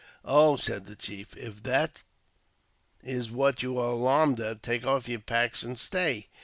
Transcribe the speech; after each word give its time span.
"Oh,'' 0.25 0.57
said 0.57 0.87
the 0.87 0.95
chief, 0.95 1.37
if 1.37 1.61
that 1.61 2.03
is 3.03 3.29
what 3.29 3.61
you 3.61 3.77
are 3.77 3.89
alarmed 3.91 4.39
at, 4.39 4.63
take 4.63 4.83
off 4.83 5.07
your 5.07 5.19
packs 5.19 5.61
and 5.61 5.77
stay. 5.77 6.27